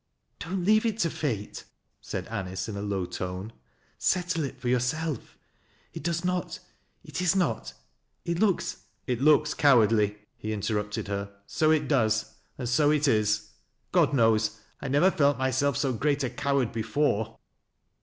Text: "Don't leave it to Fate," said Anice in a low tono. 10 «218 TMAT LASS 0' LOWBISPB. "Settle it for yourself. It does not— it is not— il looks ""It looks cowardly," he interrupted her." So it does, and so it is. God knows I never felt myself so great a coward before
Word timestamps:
"Don't 0.39 0.65
leave 0.65 0.83
it 0.87 0.97
to 1.01 1.11
Fate," 1.11 1.63
said 2.01 2.27
Anice 2.29 2.67
in 2.67 2.75
a 2.75 2.81
low 2.81 3.05
tono. 3.05 3.49
10 3.49 3.49
«218 3.49 3.49
TMAT 3.49 3.53
LASS 3.53 4.09
0' 4.09 4.09
LOWBISPB. 4.09 4.09
"Settle 4.09 4.43
it 4.45 4.59
for 4.59 4.67
yourself. 4.67 5.37
It 5.93 6.03
does 6.03 6.25
not— 6.25 6.59
it 7.03 7.21
is 7.21 7.35
not— 7.35 7.73
il 8.25 8.35
looks 8.37 8.77
""It 9.05 9.21
looks 9.21 9.53
cowardly," 9.53 10.17
he 10.35 10.53
interrupted 10.53 11.07
her." 11.07 11.31
So 11.45 11.69
it 11.69 11.87
does, 11.87 12.33
and 12.57 12.67
so 12.67 12.89
it 12.89 13.07
is. 13.07 13.51
God 13.91 14.11
knows 14.15 14.59
I 14.81 14.87
never 14.87 15.11
felt 15.11 15.37
myself 15.37 15.77
so 15.77 15.93
great 15.93 16.23
a 16.23 16.31
coward 16.31 16.71
before 16.71 17.37